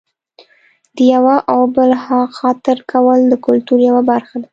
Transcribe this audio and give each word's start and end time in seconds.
د 0.95 0.97
یوه 1.13 1.35
او 1.51 1.61
بل 1.75 1.91
خاطر 2.37 2.77
کول 2.91 3.19
د 3.27 3.33
کلتور 3.45 3.79
یوه 3.89 4.01
برخه 4.11 4.35
ده. 4.41 4.47